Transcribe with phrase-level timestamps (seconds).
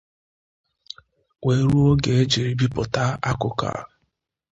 [1.45, 3.75] wee ruo oge e jiri bipụta akụkọ a.